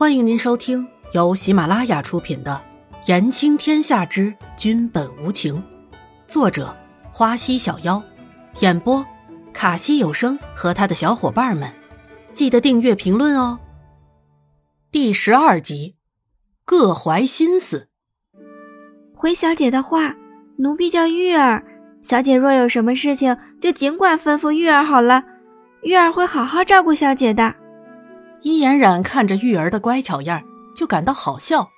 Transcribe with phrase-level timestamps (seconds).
[0.00, 2.58] 欢迎您收听由喜马拉雅出品的
[3.06, 5.56] 《言情天下之君本无情》，
[6.26, 6.74] 作者
[7.12, 8.02] 花溪小妖，
[8.60, 9.04] 演播
[9.52, 11.70] 卡西有声和他的小伙伴们。
[12.32, 13.58] 记得订阅、评论哦。
[14.90, 15.96] 第十二集，
[16.64, 17.90] 各怀心思。
[19.14, 20.16] 回小姐的话，
[20.56, 21.62] 奴婢叫玉儿。
[22.00, 25.22] 小姐若有什么事情，就尽管吩咐玉儿好了，
[25.82, 27.54] 玉儿会好好照顾小姐的。
[28.42, 30.42] 伊嫣然看着玉儿的乖巧样，
[30.74, 31.68] 就感到好笑。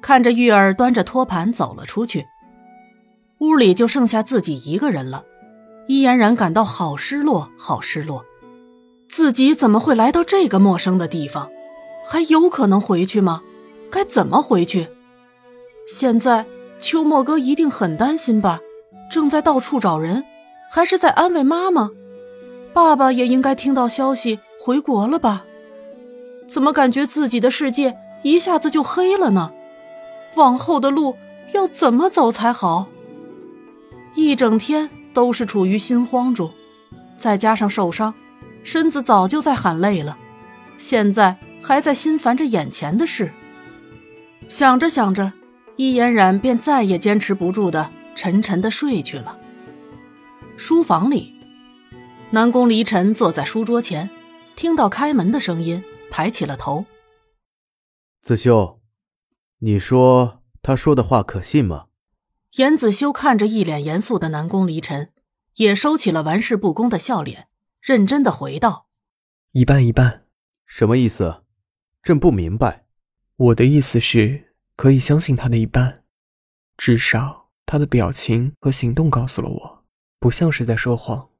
[0.00, 2.26] 看着玉儿端着托盘走了出去，
[3.38, 5.24] 屋里就剩下自己一个人了。
[5.88, 8.24] 伊嫣然感到好失落，好失落。
[9.08, 11.48] 自己怎么会来到这个陌生的地方？
[12.06, 13.42] 还有可能回去吗？
[13.90, 14.88] 该怎么回去？
[15.88, 16.46] 现在
[16.78, 18.60] 秋末哥一定很担心吧？
[19.10, 20.24] 正在到处找人，
[20.70, 21.90] 还是在安慰妈妈？
[22.72, 25.44] 爸爸也应该听到消息回国了吧？
[26.48, 29.52] 怎么感觉自己的世界一下子就黑了呢？
[30.34, 31.16] 往后的路
[31.52, 32.88] 要怎么走才好？
[34.14, 36.50] 一整天都是处于心慌中，
[37.16, 38.14] 再加上受伤，
[38.64, 40.16] 身子早就在喊累了，
[40.78, 43.30] 现在还在心烦着眼前的事。
[44.48, 45.32] 想着想着，
[45.76, 49.38] 易嫣然便再也坚持不住的沉沉的睡去了。
[50.56, 51.34] 书房里，
[52.30, 54.08] 南宫离尘坐在书桌前，
[54.56, 56.84] 听到开门的声音，抬起了头。
[58.20, 58.80] 子修，
[59.58, 61.86] 你说他说的话可信吗？
[62.56, 65.12] 严子修看着一脸严肃的南宫离尘，
[65.56, 67.48] 也收起了玩世不恭的笑脸，
[67.80, 68.88] 认真的回道
[69.52, 70.24] ：“一半一半。”
[70.66, 71.44] 什么意思？
[72.02, 72.86] 朕不明白。
[73.36, 76.04] 我的意思是，可以相信他的一半，
[76.76, 79.84] 至少他的表情和行动告诉了我，
[80.18, 81.30] 不像是在说谎。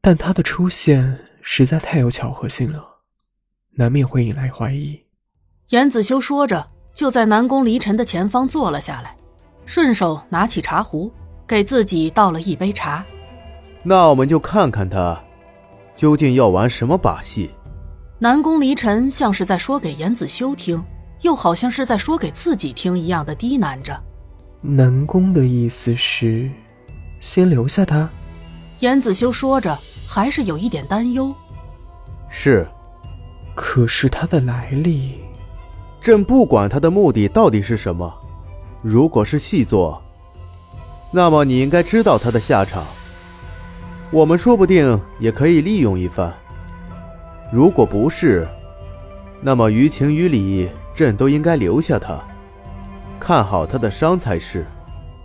[0.00, 2.97] 但他的出现实在太有巧合性了，
[3.78, 4.98] 难免会引来怀疑。
[5.68, 9.16] 严子修说着，就在南宫离尘的前方坐了下来，
[9.66, 11.12] 顺手拿起茶壶，
[11.46, 13.04] 给自己倒了一杯茶。
[13.84, 15.22] 那我们就看看他
[15.94, 17.50] 究竟要玩什么把戏。
[18.18, 20.82] 南宫离尘像是在说给严子修听，
[21.20, 23.96] 又好像是在说给自己听一样的低喃着。
[24.60, 26.50] 南宫的意思是，
[27.20, 28.10] 先留下他。
[28.80, 29.78] 严子修说着，
[30.08, 31.32] 还是有一点担忧。
[32.28, 32.68] 是，
[33.60, 35.18] 可是他的来历，
[36.00, 38.08] 朕不管他的目的到底是什么。
[38.82, 40.00] 如果是细作，
[41.10, 42.86] 那么你应该知道他的下场。
[44.12, 46.32] 我们说不定也可以利用一番。
[47.52, 48.46] 如果不是，
[49.42, 52.16] 那么于情于理，朕都应该留下他，
[53.18, 54.64] 看好他的伤才是。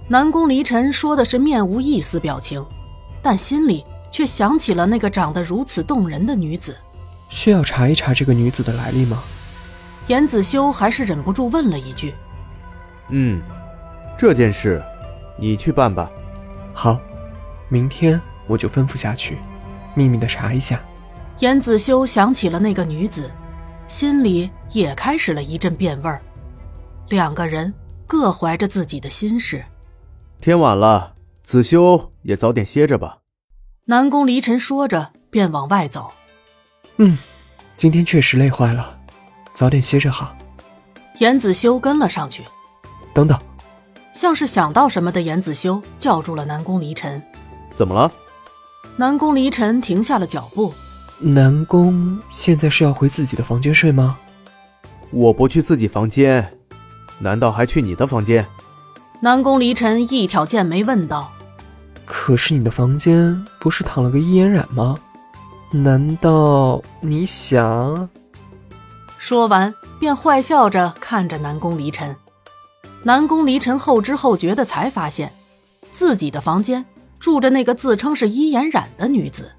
[0.07, 2.65] 南宫离尘说的是面无一丝表情，
[3.21, 6.75] 但心里却想起了那个长得如此动人的女子。
[7.33, 9.23] 需要查一查这个女子的来历吗？
[10.05, 12.13] 严子修还是忍不住问了一句
[13.09, 13.41] ：“嗯，
[14.15, 14.83] 这件事，
[15.35, 16.09] 你去办吧。”
[16.75, 16.99] 好，
[17.69, 19.39] 明天我就吩咐下去，
[19.95, 20.79] 秘密的查一下。
[21.39, 23.31] 严子修想起了那个女子，
[23.87, 26.21] 心里也开始了一阵变味儿。
[27.09, 27.73] 两个人
[28.05, 29.65] 各怀着自己的心事。
[30.39, 33.17] 天晚了，子修也早点歇着吧。
[33.85, 36.13] 南宫离尘说着，便往外走。
[36.97, 37.17] 嗯，
[37.75, 38.97] 今天确实累坏了，
[39.53, 40.35] 早点歇着好。
[41.19, 42.43] 严子修跟了上去。
[43.13, 43.37] 等等，
[44.13, 47.21] 像是想到什么的严子修叫住了南宫离尘。
[47.73, 48.11] 怎么了？
[48.97, 50.73] 南宫离尘停下了脚步。
[51.19, 54.17] 南宫现在是要回自己的房间睡吗？
[55.11, 56.57] 我不去自己房间，
[57.19, 58.45] 难道还去你的房间？
[59.19, 61.31] 南宫离尘一挑剑眉问道。
[62.05, 64.95] 可是你的房间不是躺了个易嫣染吗？
[65.75, 68.07] 难道你想？
[69.17, 72.15] 说完便坏笑着看着南宫离尘。
[73.01, 75.33] 南宫离尘后知后觉的才发现，
[75.91, 76.85] 自己的房间
[77.19, 79.51] 住着那个自称是伊颜染的女子。